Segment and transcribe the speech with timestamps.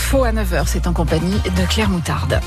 [0.00, 2.40] L'info à 9h, c'est en compagnie de Claire Moutarde.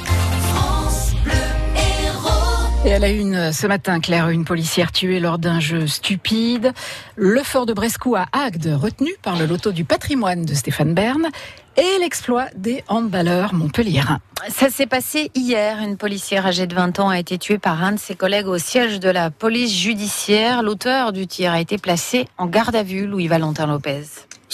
[2.84, 6.74] Et elle a une ce matin, Claire, une policière tuée lors d'un jeu stupide.
[7.16, 11.30] Le fort de Brescou à Agde, retenu par le loto du patrimoine de Stéphane Bern.
[11.78, 14.20] Et l'exploit des handballeurs montpelliérains.
[14.50, 15.78] Ça s'est passé hier.
[15.80, 18.58] Une policière âgée de 20 ans a été tuée par un de ses collègues au
[18.58, 20.64] siège de la police judiciaire.
[20.64, 24.04] L'auteur du tir a été placé en garde à vue, Louis-Valentin Lopez.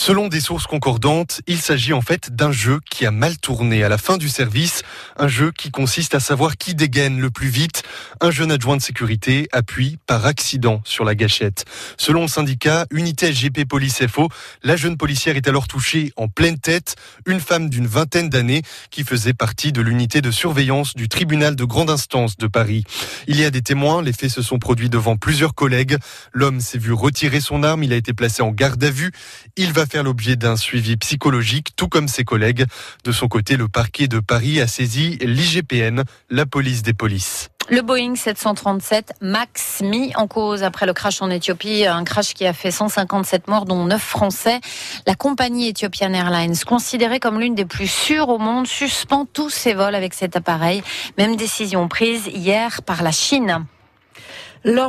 [0.02, 3.90] Selon des sources concordantes, il s'agit en fait d'un jeu qui a mal tourné à
[3.90, 4.84] la fin du service,
[5.18, 7.84] un jeu qui consiste à savoir qui dégaine le plus vite.
[8.22, 11.66] Un jeune adjoint de sécurité appuie par accident sur la gâchette.
[11.98, 14.30] Selon le syndicat Unité SGP Police FO,
[14.64, 16.96] la jeune policière est alors touchée en pleine tête,
[17.26, 21.66] une femme d'une vingtaine d'années qui faisait partie de l'unité de surveillance du tribunal de
[21.66, 22.86] grande instance de Paris.
[23.28, 25.98] Il y a des témoins, les faits se sont produits devant plusieurs collègues.
[26.32, 29.12] L'homme s'est vu retirer son arme, il a été placé en garde à vue.
[29.58, 32.66] Il va faire l'objet d'un suivi psychologique, tout comme ses collègues.
[33.04, 37.50] De son côté, le parquet de Paris a saisi l'IGPN, la police des polices.
[37.72, 42.48] Le Boeing 737 MAX mis en cause après le crash en Éthiopie, un crash qui
[42.48, 44.60] a fait 157 morts dont 9 Français.
[45.06, 49.76] La compagnie Ethiopian Airlines, considérée comme l'une des plus sûres au monde, suspend tous ses
[49.76, 50.82] vols avec cet appareil.
[51.20, 53.66] Même décision prise hier par la Chine.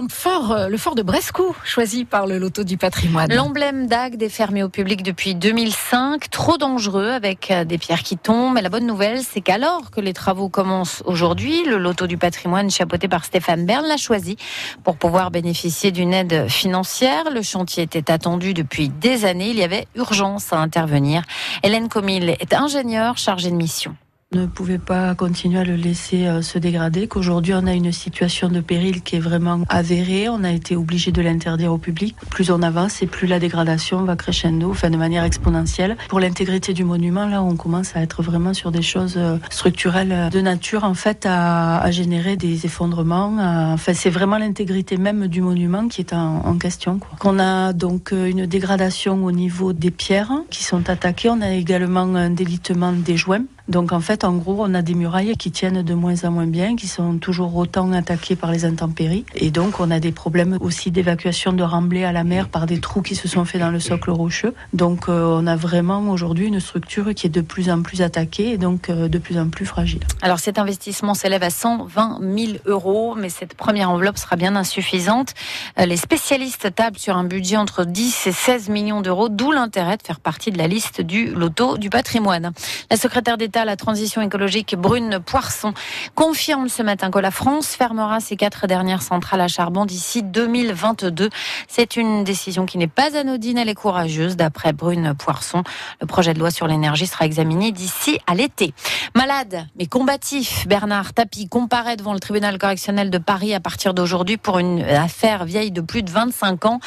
[0.08, 3.32] Fort, euh, le fort de Brescou, choisi par le loto du patrimoine.
[3.32, 8.16] L'emblème d'Agde est fermé au public depuis 2005, trop dangereux avec euh, des pierres qui
[8.16, 8.54] tombent.
[8.54, 12.68] Mais la bonne nouvelle, c'est qu'alors que les travaux commencent aujourd'hui, le loto du patrimoine
[12.68, 14.36] chapeauté par Stéphane Bern l'a choisi
[14.82, 17.30] pour pouvoir bénéficier d'une aide financière.
[17.32, 19.50] Le chantier était attendu depuis des années.
[19.50, 21.22] Il y avait urgence à intervenir.
[21.62, 23.94] Hélène Comille est ingénieure chargée de mission
[24.32, 28.48] ne pouvait pas continuer à le laisser euh, se dégrader, qu'aujourd'hui on a une situation
[28.48, 32.14] de péril qui est vraiment avérée, on a été obligé de l'interdire au public.
[32.30, 35.96] Plus on avance et plus la dégradation va crescendo, enfin de manière exponentielle.
[36.08, 40.12] Pour l'intégrité du monument, là on commence à être vraiment sur des choses euh, structurelles
[40.12, 43.36] euh, de nature en fait à, à générer des effondrements.
[43.72, 47.00] Enfin c'est vraiment l'intégrité même du monument qui est en, en question.
[47.00, 47.18] Quoi.
[47.24, 52.02] On a donc une dégradation au niveau des pierres qui sont attaquées, on a également
[52.14, 55.82] un délitement des joints donc en fait, en gros, on a des murailles qui tiennent
[55.82, 59.24] de moins en moins bien, qui sont toujours autant attaquées par les intempéries.
[59.36, 62.80] Et donc on a des problèmes aussi d'évacuation de remblais à la mer par des
[62.80, 64.54] trous qui se sont faits dans le socle rocheux.
[64.72, 68.50] Donc euh, on a vraiment aujourd'hui une structure qui est de plus en plus attaquée
[68.50, 70.00] et donc euh, de plus en plus fragile.
[70.20, 75.34] Alors cet investissement s'élève à 120 000 euros, mais cette première enveloppe sera bien insuffisante.
[75.78, 79.96] Euh, les spécialistes tablent sur un budget entre 10 et 16 millions d'euros, d'où l'intérêt
[79.96, 82.50] de faire partie de la liste du loto du patrimoine.
[82.90, 85.74] La secrétaire d'État la transition écologique, Brune Poisson,
[86.14, 91.30] confirme ce matin que la France fermera ses quatre dernières centrales à charbon d'ici 2022.
[91.68, 95.62] C'est une décision qui n'est pas anodine, elle est courageuse, d'après Brune Poisson.
[96.00, 98.74] Le projet de loi sur l'énergie sera examiné d'ici à l'été.
[99.14, 104.36] Malade, mais combatif, Bernard Tapie comparaît devant le tribunal correctionnel de Paris à partir d'aujourd'hui
[104.36, 106.80] pour une affaire vieille de plus de 25 ans.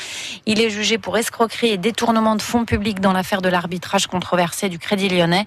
[0.45, 4.69] Il est jugé pour escroquerie et détournement de fonds publics dans l'affaire de l'arbitrage controversé
[4.69, 5.45] du Crédit Lyonnais.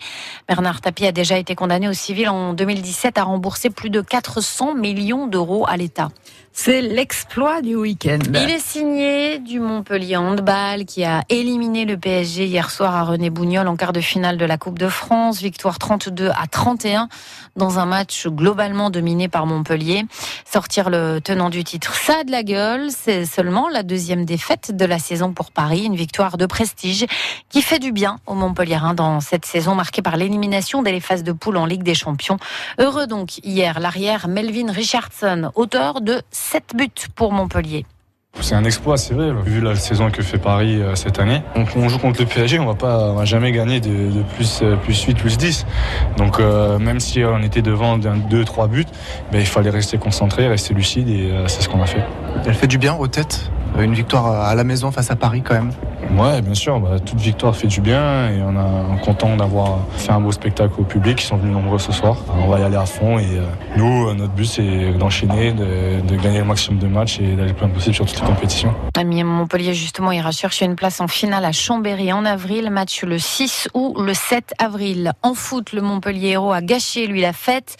[0.48, 4.74] Bernard Tapie a déjà été condamné au civil en 2017 à rembourser plus de 400
[4.74, 6.10] millions d'euros à l'État.
[6.52, 8.18] C'est l'exploit du week-end.
[8.28, 13.28] Il est signé du Montpellier Handball qui a éliminé le PSG hier soir à René
[13.28, 15.40] Bougnol en quart de finale de la Coupe de France.
[15.40, 17.08] Victoire 32 à 31
[17.56, 20.04] dans un match globalement dominé par Montpellier.
[20.48, 22.90] Sortir le tenant du titre, ça a de la gueule.
[22.90, 25.84] C'est seulement la deuxième défaite de la saison pour Paris.
[25.84, 27.04] Une victoire de prestige
[27.50, 31.24] qui fait du bien aux Montpelliérains dans cette saison marquée par l'élimination dès les phases
[31.24, 32.38] de poule en Ligue des Champions.
[32.78, 37.84] Heureux donc hier l'arrière Melvin Richardson, auteur de 7 buts pour Montpellier.
[38.40, 41.42] C'est un exploit, c'est vrai, vu la saison que fait Paris euh, cette année.
[41.54, 45.02] On joue contre le PSG, on va pas, va jamais gagner de, plus, euh, plus
[45.02, 45.66] 8, plus 10.
[46.16, 48.84] Donc euh, même si on était devant d'un 2-3 buts,
[49.32, 52.04] ben, il fallait rester concentré, rester lucide et c'est ce qu'on a fait.
[52.46, 55.54] Elle fait du bien aux têtes, une victoire à la maison face à Paris quand
[55.54, 55.72] même.
[56.16, 56.80] Ouais, bien sûr.
[56.80, 60.72] Bah, toute victoire fait du bien et on est content d'avoir fait un beau spectacle
[60.78, 61.22] au public.
[61.22, 62.16] Ils sont venus nombreux ce soir.
[62.34, 63.46] On va y aller à fond et euh,
[63.76, 67.68] nous, notre but, c'est d'enchaîner, de, gagner le maximum de matchs et d'aller le plus
[67.68, 68.74] possible sur toutes les compétitions.
[68.96, 72.70] Ami Montpellier, justement, ira chercher une place en finale à Chambéry en avril.
[72.70, 75.12] Match le 6 ou le 7 avril.
[75.22, 77.76] En foot, le Montpellier Héros a gâché, lui, la fête.